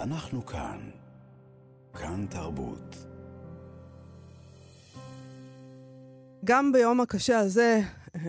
[0.00, 0.78] אנחנו כאן.
[1.94, 2.96] כאן תרבות.
[6.44, 7.80] גם ביום הקשה הזה,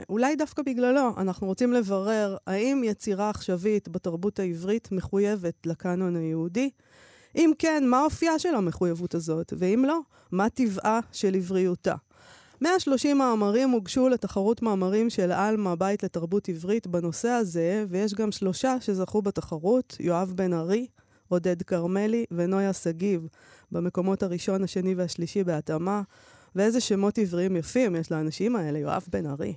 [0.09, 6.69] אולי דווקא בגללו, אנחנו רוצים לברר האם יצירה עכשווית בתרבות העברית מחויבת לקאנון היהודי?
[7.35, 9.53] אם כן, מה אופייה של המחויבות הזאת?
[9.57, 9.99] ואם לא,
[10.31, 11.95] מה טבעה של עבריותה?
[12.61, 18.75] 130 מאמרים הוגשו לתחרות מאמרים של עלמה, בית לתרבות עברית, בנושא הזה, ויש גם שלושה
[18.81, 20.87] שזכו בתחרות, יואב בן ארי,
[21.29, 23.27] עודד כרמלי ונויה שגיב,
[23.71, 26.01] במקומות הראשון, השני והשלישי בהתאמה.
[26.55, 29.55] ואיזה שמות עבריים יפים יש לאנשים האלה, יואב בן ארי.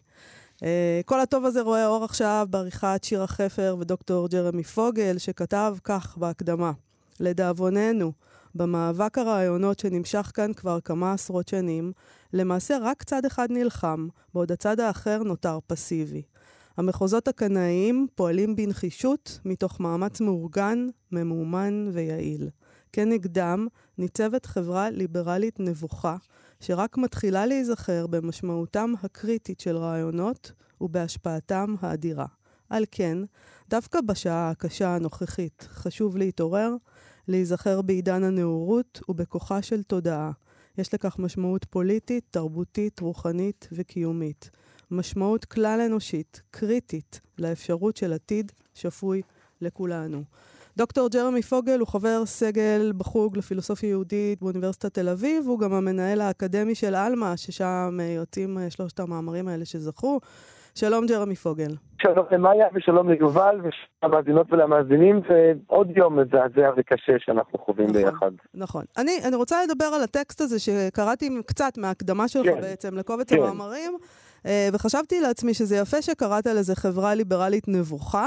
[0.56, 0.64] Uh,
[1.05, 6.73] כל הטוב הזה רואה אור עכשיו בעריכת שירה חפר ודוקטור ג'רמי פוגל, שכתב כך בהקדמה:
[7.20, 8.12] לדאבוננו,
[8.55, 11.92] במאבק הרעיונות שנמשך כאן כבר כמה עשרות שנים,
[12.33, 16.23] למעשה רק צד אחד נלחם, בעוד הצד האחר נותר פסיבי.
[16.77, 22.48] המחוזות הקנאיים פועלים בנחישות מתוך מאמץ מאורגן, ממומן ויעיל.
[22.93, 23.67] כנגדם
[23.98, 26.17] ניצבת חברה ליברלית נבוכה,
[26.61, 32.27] שרק מתחילה להיזכר במשמעותם הקריטית של רעיונות ובהשפעתם האדירה.
[32.70, 33.19] על כן,
[33.70, 36.77] דווקא בשעה הקשה הנוכחית חשוב להתעורר,
[37.29, 40.31] להיזכר בעידן הנאורות ובכוחה של תודעה.
[40.79, 44.51] יש לכך משמעות פוליטית, תרבותית, רוחנית וקיומית.
[44.93, 49.23] משמעות כלל אנושית, קריטית, לאפשרות של עתיד שפוי
[49.61, 50.23] לכולנו.
[50.77, 56.20] דוקטור ג'רמי פוגל הוא חבר סגל בחוג לפילוסופיה יהודית באוניברסיטת תל אביב, הוא גם המנהל
[56.20, 60.20] האקדמי של עלמה, ששם יוצאים אה, שלושת המאמרים האלה שזכו.
[60.75, 61.75] שלום ג'רמי פוגל.
[62.03, 68.31] שלום למאיה ושלום ליובל ושלום למאזינות ולמאזינים, ועוד יום מזעזע וקשה שאנחנו חווים נכון, ביחד.
[68.55, 68.85] נכון.
[68.98, 72.61] אני, אני רוצה לדבר על הטקסט הזה שקראתי קצת מההקדמה שלך כן.
[72.61, 73.43] בעצם לקובץ כן.
[73.43, 73.98] המאמרים, אה,
[74.73, 78.27] וחשבתי לעצמי שזה יפה שקראת לזה חברה ליברלית נבוכה.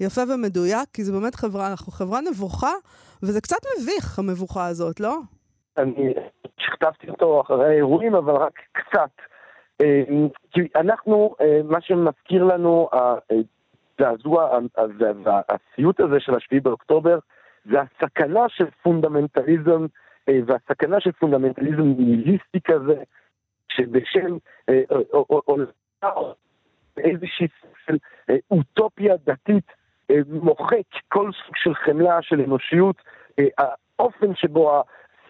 [0.00, 2.72] יפה ומדויק, כי זה באמת חברה, אנחנו חברה נבוכה,
[3.22, 5.18] וזה קצת מביך, המבוכה הזאת, לא?
[5.78, 6.14] אני
[6.58, 9.10] שכתבתי אותו אחרי האירועים, אבל רק קצת.
[9.82, 10.02] אה,
[10.50, 12.88] כי אנחנו, אה, מה שמזכיר לנו,
[14.00, 14.58] הזעזוע
[15.24, 17.18] והסיוט הזה של השביעי באוקטובר,
[17.64, 19.86] זה הסכנה של פונדמנטליזם,
[20.28, 23.02] אה, והסכנה של פונדמנטליזם ניהיליסטי כזה,
[23.76, 24.36] שבשם
[26.96, 27.96] איזושהי סוג של
[28.50, 29.64] אוטופיה דתית
[30.28, 32.96] מוחק כל סוג של חמלה, של אנושיות,
[33.58, 34.82] האופן שבו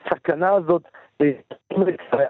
[0.05, 0.83] הסכנה הזאת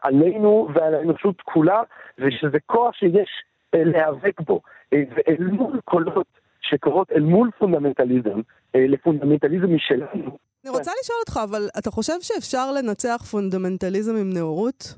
[0.02, 1.82] עלינו ועל האנושות כולה,
[2.18, 3.30] ושזה כוח שיש
[3.74, 4.60] להיאבק בו.
[4.92, 6.26] ואל מול קולות
[6.60, 8.40] שקורות אל מול פונדמנטליזם,
[8.74, 10.38] לפונדמנטליזם משלנו.
[10.64, 14.94] אני רוצה לשאול אותך, אבל אתה חושב שאפשר לנצח פונדמנטליזם עם נאורות?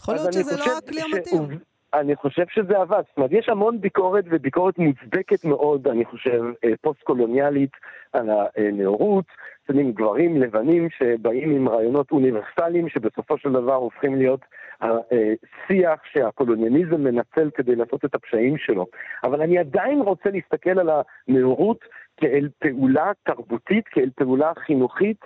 [0.00, 1.58] יכול להיות שזה לא הכלי המתאים.
[1.94, 3.02] אני חושב שזה עבד.
[3.08, 6.42] זאת אומרת, יש המון ביקורת, וביקורת מוצדקת מאוד, אני חושב,
[6.80, 7.70] פוסט-קולוניאלית
[8.12, 9.24] על הנאורות.
[9.66, 14.40] שמים גברים לבנים שבאים עם רעיונות אוניברסליים, שבסופו של דבר הופכים להיות
[14.80, 18.86] השיח שהקולוניאליזם מנצל כדי לעשות את הפשעים שלו.
[19.24, 20.90] אבל אני עדיין רוצה להסתכל על
[21.28, 21.84] הנאורות
[22.16, 25.24] כאל פעולה תרבותית, כאל פעולה חינוכית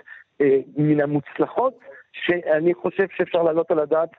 [0.77, 1.79] מן המוצלחות,
[2.11, 4.09] שאני חושב שאפשר להעלות על הדעת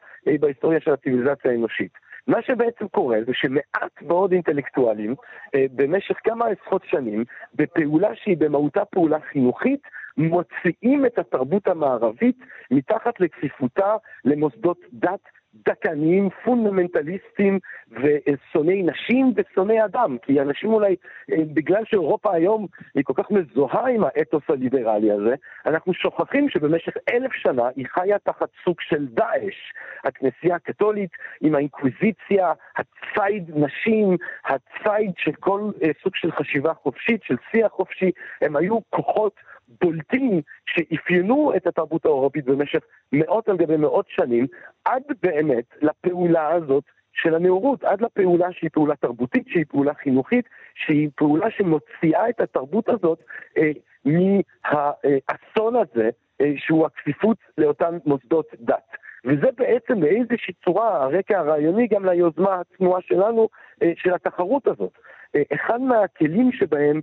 [0.40, 1.92] בהיסטוריה של הציוויליזציה האנושית.
[2.26, 5.14] מה שבעצם קורה זה שמעט מאוד אינטלקטואלים
[5.54, 9.80] במשך כמה עשרות שנים, בפעולה שהיא במהותה פעולה חינוכית,
[10.16, 12.38] מוציאים את התרבות המערבית
[12.70, 15.20] מתחת לכפיפותה למוסדות דת
[15.68, 17.58] דכאניים, פונדמנטליסטים
[17.90, 20.16] ושונאי נשים ושונאי אדם.
[20.22, 20.96] כי אנשים אולי,
[21.28, 25.34] בגלל שאירופה היום היא כל כך מזוהה עם האתוס הליברלי הזה,
[25.66, 29.72] אנחנו שוכחים שבמשך אלף שנה היא חיה תחת סוג של דאעש.
[30.04, 35.70] הכנסייה הקתולית עם האינקוויזיציה, הציד נשים, הציד של כל
[36.02, 38.10] סוג של חשיבה חופשית, של שיח חופשי,
[38.42, 39.32] הם היו כוחות
[39.80, 42.80] בולטים שאפיינו את התרבות האירופית במשך
[43.12, 44.46] מאות על גבי מאות שנים,
[44.84, 51.08] עד באמת לפעולה הזאת של הנאורות, עד לפעולה שהיא פעולה תרבותית, שהיא פעולה חינוכית, שהיא
[51.16, 53.18] פעולה שמוציאה את התרבות הזאת
[53.58, 53.70] אה,
[54.04, 56.10] מהאסון הזה,
[56.40, 58.96] אה, שהוא הכפיפות לאותם מוסדות דת.
[59.24, 63.48] וזה בעצם באיזושהי צורה הרקע הרעיוני גם ליוזמה הצנועה שלנו,
[63.82, 64.92] אה, של התחרות הזאת.
[65.36, 67.00] אה, אחד מהכלים שבהם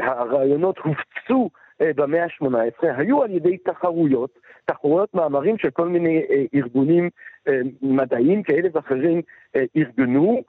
[0.00, 1.50] הרעיונות הופצו
[1.80, 6.22] במאה ה-18 היו על ידי תחרויות, תחרויות מאמרים של כל מיני
[6.54, 7.10] ארגונים
[7.82, 9.22] מדעיים כאלה ואחרים
[9.76, 10.42] ארגנו,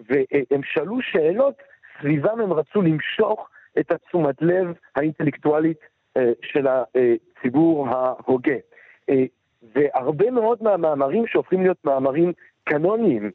[0.00, 1.54] והם שאלו שאלות,
[2.00, 3.48] סביבם הם רצו למשוך
[3.78, 4.66] את התשומת לב
[4.96, 5.78] האינטלקטואלית
[6.42, 8.56] של הציבור ההוגה.
[9.74, 12.32] והרבה מאוד מהמאמרים שהופכים להיות מאמרים
[12.64, 13.30] קנוניים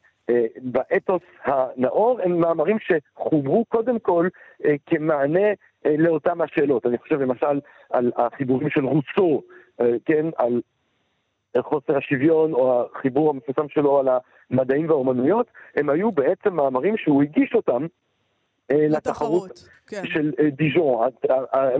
[0.62, 4.28] באתוס הנאור הם מאמרים שחוברו קודם כל
[4.86, 5.48] כמענה
[5.86, 6.86] אה, לאותם השאלות.
[6.86, 7.60] אני חושב למשל
[7.90, 9.42] על החיבורים של רוסו,
[9.81, 10.62] אה, כן, על
[11.58, 14.08] חוסר השוויון או החיבור המפורסם שלו על
[14.52, 17.86] המדעים והאומנויות, הם היו בעצם מאמרים שהוא הגיש אותם
[18.72, 20.02] אה, לתחרות כן.
[20.06, 21.10] של אה, דיז'ון,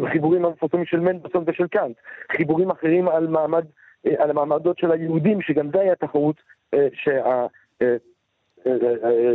[0.08, 1.96] החיבורים המפורסמים של מנדלסון ושל קאנט,
[2.32, 3.66] חיבורים אחרים על, מעמד,
[4.06, 6.36] אה, על המעמדות של היהודים, שגם זה היה תחרות
[6.94, 7.46] שה...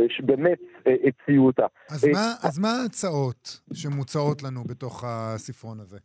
[0.09, 1.65] שבאמת הציעו אותה.
[1.91, 5.97] אז מה, אז מה ההצעות שמוצעות לנו בתוך הספרון הזה?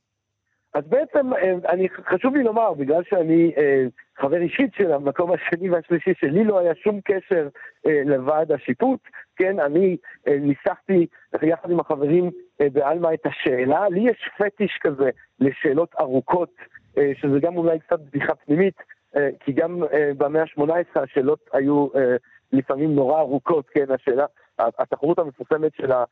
[0.75, 1.31] אז בעצם,
[1.69, 3.52] אני, חשוב לי לומר, בגלל שאני
[4.20, 7.49] חבר אישית של המקום השני והשלישי, שלי לא היה שום קשר
[8.06, 9.00] לוועד השיפוט,
[9.37, 9.96] כן, אני
[10.26, 11.06] ניסחתי
[11.43, 16.56] יחד עם החברים בעלמא את השאלה, לי יש פטיש כזה לשאלות ארוכות,
[16.94, 18.76] שזה גם אולי קצת בדיחה פנימית,
[19.40, 19.82] כי גם
[20.19, 21.88] במאה ה-18 השאלות היו
[22.52, 24.26] לפעמים נורא ארוכות, כן, השאלה,
[24.58, 26.05] התחרות המפורסמת של ה...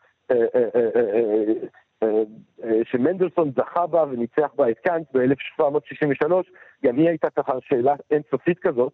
[2.85, 6.33] שמנדלסון זכה בה וניצח בה את קאנט ב-1763,
[6.85, 8.93] גם היא הייתה ככה שאלה אינסופית כזאת,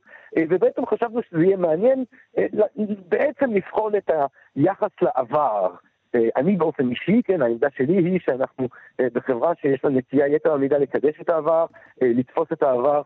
[0.48, 2.04] ובעצם חשבנו שזה יהיה מעניין
[3.08, 4.10] בעצם לבחון את
[4.56, 5.74] היחס לעבר.
[6.36, 8.68] אני באופן אישי, כן, העמדה שלי היא שאנחנו
[9.02, 11.66] בחברה שיש לה נטייה יתר המידה לקדש את העבר,
[12.02, 13.02] לתפוס את העבר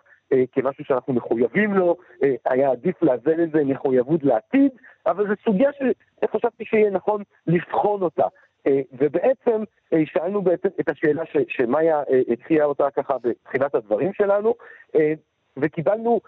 [0.52, 1.96] כמשהו שאנחנו מחויבים לו,
[2.44, 4.72] היה עדיף לאזן את זה מחויבות לעתיד,
[5.06, 8.26] אבל זו סוגיה שחשבתי שיהיה נכון לבחון אותה.
[8.92, 9.62] ובעצם
[10.04, 14.54] שאלנו בעצם את השאלה ש, שמאיה הציעה אותה ככה בתחילת הדברים שלנו,
[15.56, 16.20] וקיבלנו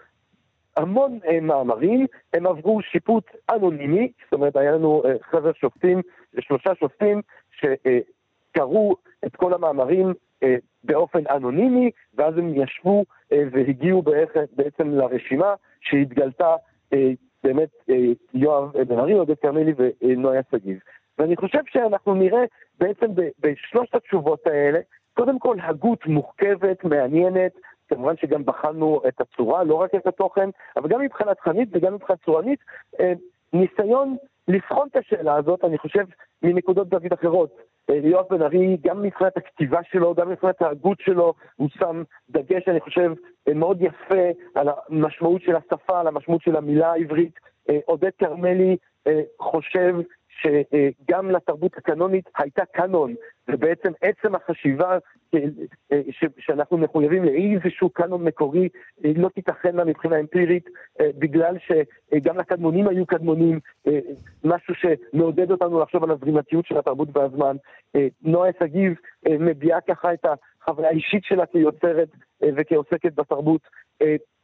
[0.77, 6.01] המון מאמרים, הם עברו שיפוט אנונימי, זאת אומרת היה לנו חבר שופטים,
[6.39, 7.21] שלושה שופטים
[8.51, 8.95] שקראו
[9.25, 10.13] את כל המאמרים
[10.83, 14.01] באופן אנונימי, ואז הם ישבו והגיעו
[14.55, 16.55] בעצם לרשימה שהתגלתה
[17.43, 17.69] באמת
[18.33, 20.79] יואב בן ארי, עודד כרמלי ונויה שגיב.
[21.17, 22.43] ואני חושב שאנחנו נראה
[22.79, 23.05] בעצם
[23.39, 24.79] בשלושת התשובות האלה,
[25.13, 27.51] קודם כל הגות מורכבת, מעניינת,
[27.89, 32.17] כמובן שגם בחנו את הצורה, לא רק את התוכן, אבל גם מבחינה תכנית וגם מבחינה
[32.25, 32.59] צורנית,
[33.53, 36.05] ניסיון לבחון את השאלה הזאת, אני חושב,
[36.43, 37.57] מנקודות דוד אחרות.
[37.89, 42.79] יואב בן ארי, גם מבחינת הכתיבה שלו, גם מבחינת ההגות שלו, הוא שם דגש, אני
[42.79, 43.13] חושב,
[43.55, 47.39] מאוד יפה על המשמעות של השפה, על המשמעות של המילה העברית.
[47.85, 48.77] עודד כרמלי
[49.39, 49.95] חושב
[50.41, 53.15] שגם לתרבות הקנונית הייתה קאנון,
[53.47, 54.97] ובעצם עצם החשיבה
[56.39, 58.69] שאנחנו מחויבים לאיזשהו קאנון מקורי
[59.03, 60.69] לא תיתכן לה מבחינה אמפירית,
[61.01, 63.59] בגלל שגם לקדמונים היו קדמונים,
[64.43, 67.55] משהו שמעודד אותנו לחשוב על הזרימתיות של התרבות והזמן.
[68.21, 68.93] נועה שגיב
[69.29, 70.25] מביעה ככה את
[70.61, 72.09] החוויה האישית שלה כיוצרת
[72.41, 73.61] וכעוסקת בתרבות.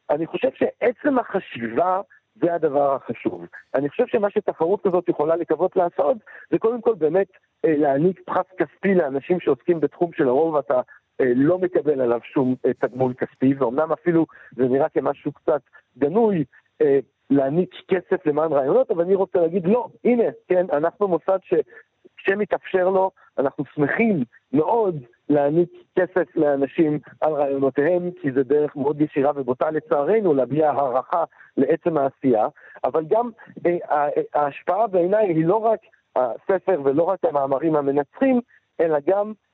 [0.09, 2.01] אני חושב שעצם החשיבה
[2.41, 3.45] זה הדבר החשוב.
[3.75, 6.17] אני חושב שמה שתחרות כזאת יכולה לקוות לעשות,
[6.51, 7.27] זה קודם כל באמת
[7.65, 10.81] אה, להעניק פחת כספי לאנשים שעוסקים בתחום שלרוב אתה
[11.21, 15.61] אה, לא מקבל עליו שום אה, תגמול כספי, ואומנם אפילו זה נראה כמשהו קצת
[15.97, 16.43] גנוי,
[16.81, 16.99] אה,
[17.29, 23.11] להעניק כסף למען רעיונות, אבל אני רוצה להגיד לא, הנה, כן, אנחנו מוסד שכשמתאפשר לו,
[23.37, 24.23] אנחנו שמחים
[24.57, 25.69] מאוד להעניק
[26.00, 31.24] כסף לאנשים על רעיונותיהם, כי זה דרך מאוד ישירה ובוטה לצערנו להביע הערכה
[31.57, 32.48] לעצם העשייה,
[32.83, 33.30] אבל גם
[33.65, 35.80] אה, ההשפעה בעיניי היא לא רק
[36.15, 38.42] הספר ולא רק המאמרים המנצחים,
[38.80, 39.46] אלא גם אה,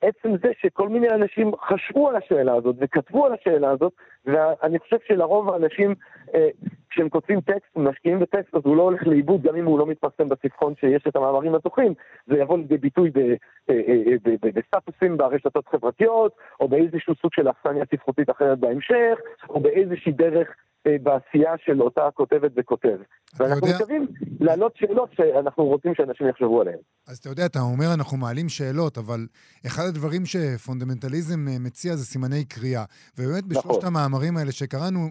[0.00, 3.92] עצם זה שכל מיני אנשים חשבו על השאלה הזאת וכתבו על השאלה הזאת,
[4.24, 5.94] ואני חושב שלרוב האנשים,
[6.34, 6.48] אה,
[6.90, 10.28] כשהם כותבים טקסט, משקיעים בטקסט, אז הוא לא הולך לאיבוד, גם אם הוא לא מתפרסם
[10.28, 11.94] בספחון שיש את המאמרים הזוכים,
[12.26, 13.10] זה יבוא לידי ביטוי
[13.70, 13.74] אה,
[14.54, 20.48] בסטטוסים ברשתות חברתיות, או באיזשהו סוג של אכסניה ספרותית אחרת בהמשך, או באיזושהי דרך
[21.02, 22.98] בעשייה של אותה כותבת וכותב.
[23.38, 23.78] ואנחנו יודע...
[23.78, 24.06] מקווים
[24.40, 26.78] להעלות שאלות שאנחנו רוצים שאנשים יחשבו עליהן.
[27.06, 29.26] אז אתה יודע, אתה אומר אנחנו מעלים שאלות, אבל
[29.66, 32.84] אחד הדברים שפונדמנטליזם מציע זה סימני קריאה.
[33.18, 33.84] ובאמת בשלושת נכון.
[33.84, 35.08] המאמרים האלה שקראנו,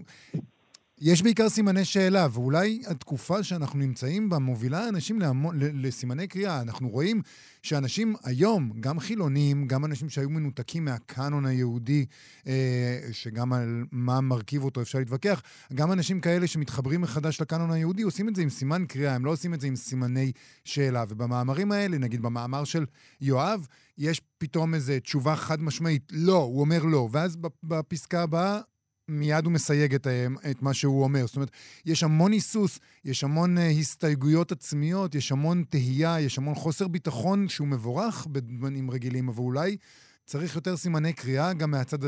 [1.00, 6.60] יש בעיקר סימני שאלה, ואולי התקופה שאנחנו נמצאים בה מובילה אנשים להמון, לסימני קריאה.
[6.60, 7.22] אנחנו רואים
[7.62, 12.06] שאנשים היום, גם חילונים, גם אנשים שהיו מנותקים מהקאנון היהודי,
[12.46, 15.42] אה, שגם על מה מרכיב אותו אפשר להתווכח,
[15.74, 19.30] גם אנשים כאלה שמתחברים מחדש לקאנון היהודי עושים את זה עם סימן קריאה, הם לא
[19.30, 20.32] עושים את זה עם סימני
[20.64, 21.04] שאלה.
[21.08, 22.86] ובמאמרים האלה, נגיד במאמר של
[23.20, 23.66] יואב,
[23.98, 28.60] יש פתאום איזו תשובה חד משמעית, לא, הוא אומר לא, ואז בפסקה הבאה
[29.08, 31.26] מיד הוא מסייג את, אה, את מה שהוא אומר.
[31.26, 31.50] זאת אומרת,
[31.86, 37.48] יש המון היסוס, יש המון uh, הסתייגויות עצמיות, יש המון תהייה, יש המון חוסר ביטחון
[37.48, 39.76] שהוא מבורך בזמנים רגילים, אבל אולי
[40.24, 41.98] צריך יותר סימני קריאה גם מהצד,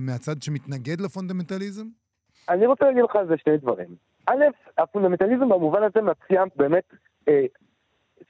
[0.00, 1.86] מהצד שמתנגד לפונדמנטליזם?
[2.48, 3.88] אני רוצה להגיד לך על זה שני דברים.
[4.26, 4.44] א',
[4.78, 6.84] הפונדמנטליזם במובן הזה מציע באמת
[7.28, 7.44] אה,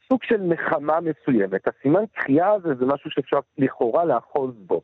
[0.08, 1.68] סוג של נחמה מסוימת.
[1.68, 4.80] הסימן קריאה הזה זה משהו שאפשר לכאורה לאחוז בו.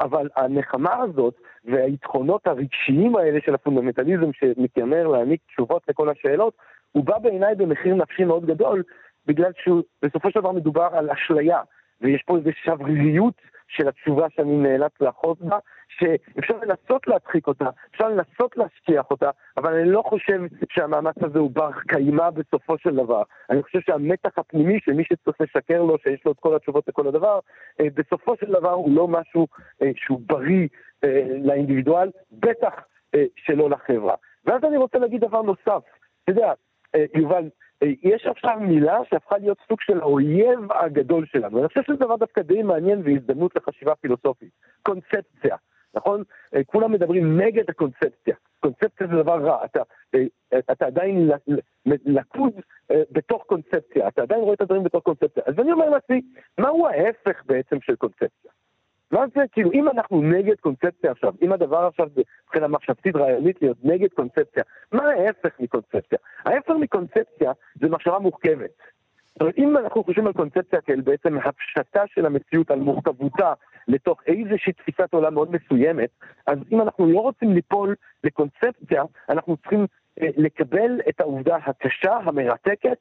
[0.00, 1.34] אבל הנחמה הזאת
[1.64, 6.54] והיתרונות הרגשיים האלה של הפונדמנטליזם שמתיימר להעניק תשובות לכל השאלות,
[6.92, 8.82] הוא בא בעיניי במחיר נפשי מאוד גדול,
[9.26, 11.60] בגלל שבסופו של דבר מדובר על אשליה,
[12.00, 13.34] ויש פה איזו שבריריות
[13.68, 19.74] של התשובה שאני נאלץ לאחוז בה, שאפשר לנסות להדחיק אותה, אפשר לנסות להשכיח אותה, אבל
[19.74, 20.40] אני לא חושב
[20.70, 23.22] שהמאמץ הזה הוא בר קיימא בסופו של דבר.
[23.50, 27.08] אני חושב שהמתח הפנימי של מי שצריך לשקר לו, שיש לו את כל התשובות לכל
[27.08, 27.38] הדבר,
[27.80, 29.46] אה, בסופו של דבר הוא לא משהו
[29.82, 30.68] אה, שהוא בריא
[31.04, 32.72] אה, לאינדיבידואל, בטח
[33.36, 34.14] שלא לחברה.
[34.44, 35.82] ואז אני רוצה להגיד דבר נוסף.
[36.24, 36.52] אתה יודע,
[37.14, 37.48] יובל,
[38.02, 41.58] יש עכשיו מילה שהפכה להיות סוג של האויב הגדול שלנו.
[41.58, 44.50] אני חושב שזה דבר דווקא די מעניין והזדמנות לחשיבה פילוסופית.
[44.82, 45.56] קונספציה.
[45.94, 46.22] נכון?
[46.54, 48.34] אה, כולם מדברים נגד הקונספציה.
[48.60, 49.82] קונספציה זה דבר רע, אתה,
[50.14, 51.30] אה, אתה עדיין
[51.86, 52.52] לקוד
[52.90, 55.42] אה, בתוך קונספציה, אתה עדיין רואה את הדברים בתוך קונספציה.
[55.46, 56.20] אז אני אומר לעצמי,
[56.58, 58.50] מהו ההפך בעצם של קונספציה?
[59.12, 62.06] מה זה, כאילו, אם אנחנו נגד קונספציה עכשיו, אם הדבר עכשיו
[62.44, 66.18] מבחינה מחשבתית רעיונית להיות נגד קונספציה, מה ההפך מקונספציה?
[66.44, 68.70] ההפך מקונספציה זה מחשבה מורכבת.
[69.34, 73.52] זאת אומרת, אם אנחנו חושבים על קונספציה כאל בעצם הפשטה של המציאות על מורכבותה
[73.88, 76.10] לתוך איזושהי תפיסת עולם מאוד מסוימת,
[76.46, 77.94] אז אם אנחנו לא רוצים ליפול
[78.24, 79.86] לקונספציה, אנחנו צריכים
[80.22, 82.98] אה, לקבל את העובדה הקשה, המרתקת,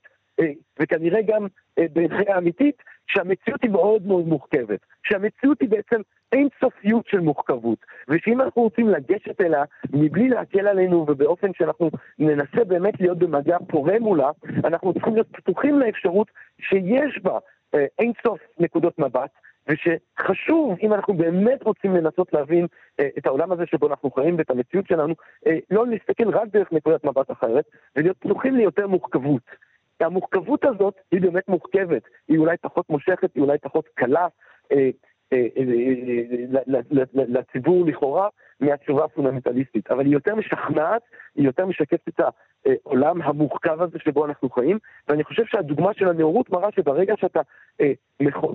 [0.80, 1.48] וכנראה גם
[1.80, 4.80] אה, בעיניי האמיתית, שהמציאות היא מאוד מאוד מורכבת.
[5.04, 9.63] שהמציאות היא בעצם אין סופיות של מורכבות, ושאם אנחנו רוצים לגשת אליה
[9.94, 14.30] מבלי להקל עלינו ובאופן שאנחנו ננסה באמת להיות במגע פורה מולה,
[14.63, 17.38] אנחנו צריכים להיות פתוחים לאפשרות שיש בה
[17.75, 19.30] אה, אין סוף נקודות מבט,
[19.68, 22.68] ושחשוב, אם אנחנו באמת רוצים לנסות להבין
[23.00, 25.13] אה, את העולם הזה שבו אנחנו חיים ואת המציאות שלנו,
[25.48, 29.44] אה, לא להסתכל רק דרך נקודת מבט אחרת, ולהיות פתוחים ליותר מורכבות.
[30.03, 34.27] המורכבות הזאת היא באמת מורכבת, היא אולי פחות מושכת, היא אולי פחות קלה
[34.72, 34.89] אה,
[35.33, 36.79] אה, אה,
[37.13, 38.27] לציבור לכאורה
[38.60, 41.01] מהתשובה הפונדמנטליסטית, אבל היא יותר משכנעת,
[41.36, 42.22] היא יותר משקפת את
[42.65, 47.41] העולם המורכב הזה שבו אנחנו חיים, ואני חושב שהדוגמה של הנאורות מראה שברגע שאתה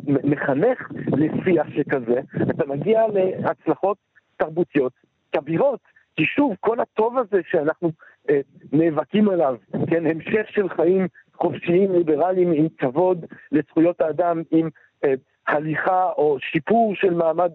[0.05, 3.03] מחנך לשיח שכזה, אתה מגיע
[3.43, 3.99] להצלחות
[4.37, 4.93] תרבותיות
[5.33, 5.81] כבירות.
[6.19, 7.91] כי שוב, כל הטוב הזה שאנחנו
[8.31, 8.41] אה,
[8.73, 9.57] נאבקים עליו,
[9.91, 11.09] כן, המשך של חיים
[11.41, 14.69] חופשיים, ליברליים, עם כבוד לזכויות האדם, עם
[15.05, 15.15] אה,
[15.49, 17.51] הליכה או שיפור של מעמד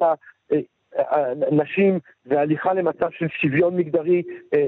[1.52, 4.24] הנשים והליכה למצב של שוויון מגדרי
[4.54, 4.68] אה,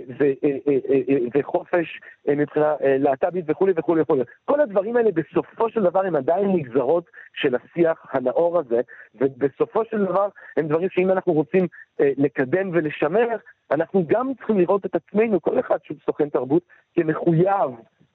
[1.35, 4.23] וחופש מבחינה להט"בית וכולי וכולי וכולי.
[4.45, 8.81] כל הדברים האלה בסופו של דבר הם עדיין נגזרות של השיח הנאור הזה,
[9.15, 11.67] ובסופו של דבר הם דברים שאם אנחנו רוצים
[11.99, 13.27] לקדם ולשמר,
[13.71, 16.63] אנחנו גם צריכים לראות את עצמנו, כל אחד שהוא סוכן תרבות,
[16.95, 17.71] כמחויב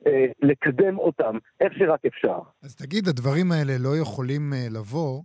[0.07, 2.39] אה, לקדם אותם איך שרק אפשר.
[2.63, 5.23] אז תגיד, הדברים האלה לא יכולים אה, לבוא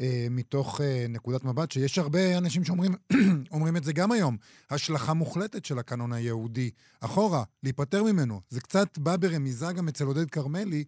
[0.00, 2.92] אה, מתוך אה, נקודת מבט שיש הרבה אנשים שאומרים
[3.54, 4.36] אומרים את זה גם היום,
[4.70, 8.40] השלכה מוחלטת של הקנון היהודי אחורה, להיפטר ממנו.
[8.48, 10.84] זה קצת בא ברמיזה גם אצל עודד כרמלי,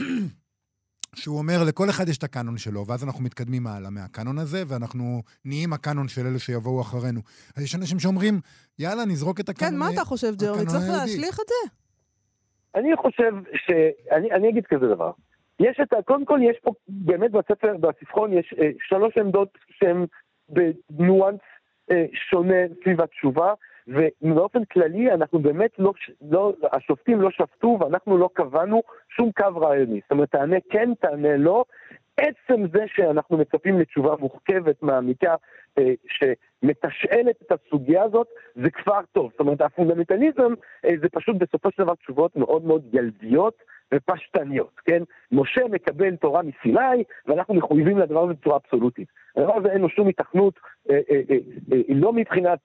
[1.14, 5.22] שהוא אומר, לכל אחד יש את הקאנון שלו, ואז אנחנו מתקדמים הלאה מהקאנון הזה, ואנחנו
[5.44, 7.20] נהיים הקאנון של אלה שיבואו אחרינו.
[7.56, 8.40] אז יש אנשים שאומרים,
[8.78, 10.66] יאללה, נזרוק את הקאנון כן, מה אתה חושב, ג'רמי?
[10.66, 11.83] צריך להשליך את זה?
[12.74, 13.70] אני חושב ש...
[14.12, 15.10] אני, אני אגיד כזה דבר.
[15.60, 16.02] יש את ה...
[16.02, 20.06] קודם כל, יש פה, באמת בספר, בספרון, יש אה, שלוש עמדות שהן
[20.48, 21.40] בניואנס
[21.90, 23.52] אה, שונה סביב התשובה.
[23.88, 25.92] ובאופן כללי אנחנו באמת לא,
[26.30, 30.00] לא, השופטים לא שפטו ואנחנו לא קבענו שום קו רעיוני.
[30.02, 31.64] זאת אומרת, תענה כן, תענה לא.
[32.16, 35.34] עצם זה שאנחנו מצפים לתשובה מורכבת, מעמיקה,
[35.78, 39.30] אה, שמתשאלת את הסוגיה הזאת, זה כבר טוב.
[39.30, 40.54] זאת אומרת, הפונדמנטליזם
[40.84, 43.74] אה, זה פשוט בסופו של דבר תשובות מאוד מאוד ילדיות.
[43.94, 45.02] ופשטניות, כן?
[45.32, 49.08] משה מקבל תורה מסיני, ואנחנו מחויבים לדבר הזה בצורה אבסולוטית.
[49.36, 50.54] הדבר הזה אין לו שום התכנות,
[50.90, 51.00] אה,
[51.88, 52.58] לא מבחינת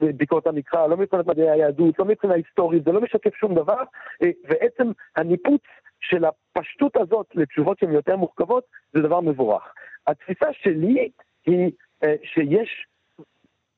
[0.00, 3.82] ביקורת המקרא, לא מבחינת מדעי היהדות, לא מבחינה היסטורית, זה לא משקף שום דבר,
[4.20, 5.62] ועצם הניפוץ
[6.00, 9.74] של הפשטות הזאת לתשובות שהן יותר מורכבות, זה דבר מבורך.
[10.06, 11.10] התפיסה שלי
[11.46, 11.70] היא
[12.04, 12.86] אה, שיש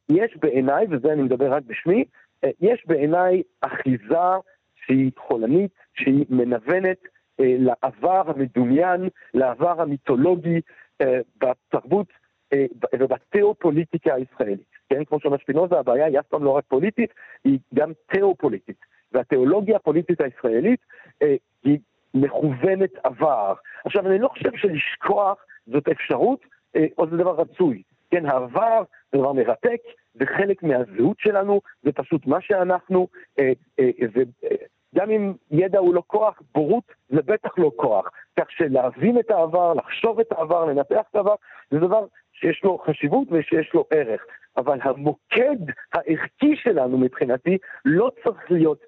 [0.08, 2.04] יש בעיניי, וזה אני מדבר רק בשמי,
[2.44, 4.14] אה, יש בעיניי אחיזה
[4.86, 6.98] שהיא חולנית, שהיא מנוונת
[7.40, 10.60] אה, לעבר המדומיין, לעבר המיתולוגי
[11.36, 12.06] בתרבות
[12.94, 14.70] ובתיאופוליטיקה הישראלית.
[14.88, 17.10] כן, כמו שאומר שפינוזה, הבעיה היא אף פעם לא רק פוליטית,
[17.44, 18.76] היא גם תיאופוליטית.
[19.12, 20.80] והתיאולוגיה הפוליטית הישראלית
[21.64, 21.78] היא
[22.14, 23.54] מכוונת עבר.
[23.84, 26.40] עכשיו, אני לא חושב שלשכוח זאת אפשרות,
[26.76, 27.82] אה, או זה דבר רצוי.
[28.10, 29.80] כן, העבר זה דבר מרתק,
[30.14, 33.90] זה חלק מהזהות שלנו, זה פשוט מה שאנחנו, אה, אה,
[34.94, 38.10] גם אם ידע הוא לא כוח, בורות זה בטח לא כוח.
[38.38, 41.34] כך שלהבין את העבר, לחשוב את העבר, לנתח את העבר,
[41.70, 44.20] זה דבר שיש לו חשיבות ושיש לו ערך.
[44.56, 45.56] אבל המוקד
[45.94, 48.80] הערכי שלנו מבחינתי לא צריך להיות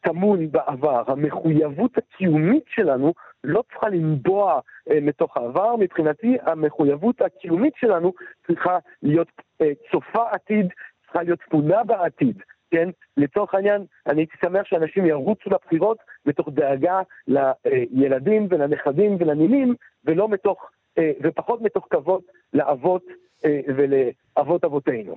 [0.00, 1.02] טמון בעבר.
[1.06, 3.12] המחויבות הקיומית שלנו
[3.44, 5.76] לא צריכה לנבוע אה, מתוך העבר.
[5.76, 8.12] מבחינתי המחויבות הקיומית שלנו
[8.46, 9.28] צריכה להיות
[9.60, 10.66] אה, צופה עתיד,
[11.04, 12.42] צריכה להיות תמונה בעתיד.
[12.70, 12.88] כן?
[13.16, 20.70] לצורך העניין, אני הייתי שמח שאנשים ירוצו לבחירות מתוך דאגה לילדים ולנכדים ולנינים, ולא מתוך,
[20.98, 23.02] אה, ופחות מתוך כבוד לאבות
[23.44, 25.16] אה, ולאבות אבותינו.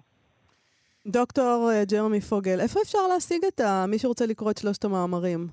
[1.08, 3.86] דוקטור אה, ג'רמי פוגל, איפה אפשר להשיג את ה...
[3.88, 5.48] מי שרוצה לקרוא את שלושת המאמרים?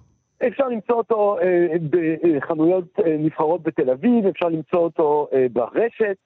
[0.47, 6.17] אפשר למצוא אותו אה, בחנויות אה, נבחרות בתל אביב, אפשר למצוא אותו ברשת,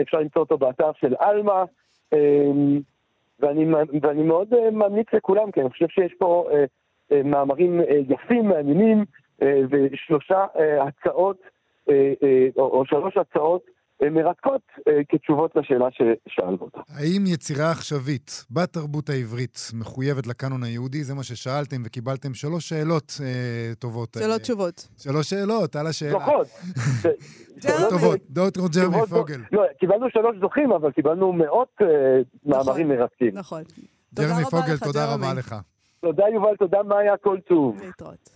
[0.00, 1.64] אפשר למצוא אותו באתר של עלמה.
[3.40, 3.64] ואני,
[4.02, 6.48] ואני מאוד ממליץ לכולם, כי אני חושב שיש פה
[7.24, 9.04] מאמרים יפים, מעניינים,
[9.70, 10.46] ושלושה
[10.80, 11.36] הצעות,
[12.56, 13.62] או, שלוש הצעות
[14.10, 16.80] מרתקות uh, כתשובות לשאלה ששאלנו אותה.
[16.88, 21.04] האם יצירה עכשווית בתרבות העברית מחויבת לקאנון היהודי?
[21.04, 24.16] זה מה ששאלתם, וקיבלתם שלוש שאלות uh, טובות.
[24.18, 24.88] שלוש uh, תשובות.
[24.98, 26.16] שלוש שאלות על השאלה.
[26.16, 26.44] נכון.
[27.90, 29.40] טובות, דוקטור ג'רמי פוגל.
[29.52, 31.86] לא, קיבלנו שלוש זוכים, אבל קיבלנו מאות אה,
[32.44, 33.30] נכון, מאמרים מרתקים.
[33.32, 33.62] נכון.
[34.14, 35.54] ג'רמי פוגל, תודה רבה לך.
[36.00, 37.82] תודה יובל, תודה מאיה, כל טוב.
[37.82, 38.30] להתראות.